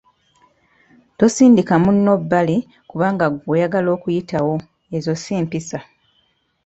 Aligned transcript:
Tosindika 1.17 1.73
munno 1.83 2.13
bbali 2.21 2.57
kubanga 2.89 3.25
ggwe 3.29 3.51
oyagala 3.55 3.91
kuyitawo, 4.03 4.53
ezo 4.97 5.13
si 5.23 5.33
mpisa. 5.45 5.79